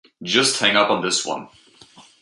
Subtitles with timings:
[0.23, 1.47] Just hang up on this one.